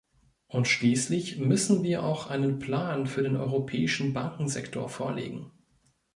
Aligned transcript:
Und 0.47 0.67
schließlich 0.67 1.37
müssen 1.37 1.83
wir 1.83 2.03
auch 2.03 2.25
einen 2.25 2.57
Plan 2.57 3.05
für 3.05 3.21
den 3.21 3.35
europäischen 3.37 4.13
Bankensektor 4.13 4.89
vorlegen. 4.89 5.51